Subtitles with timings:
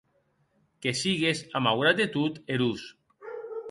[0.85, 2.93] Que sigues, a maugrat de tot, erós.